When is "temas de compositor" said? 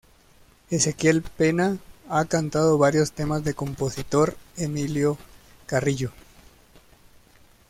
3.11-4.35